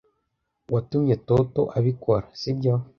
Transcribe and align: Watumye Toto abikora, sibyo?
Watumye 0.73 1.15
Toto 1.27 1.61
abikora, 1.77 2.25
sibyo? 2.39 2.73